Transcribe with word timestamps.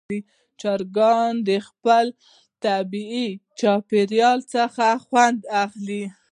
چرګان 0.61 1.33
د 1.47 1.49
خپل 1.67 2.05
طبیعي 2.65 3.27
چاپېریال 3.59 4.39
څخه 4.53 4.85
خوند 5.05 5.39
اخلي. 5.63 6.03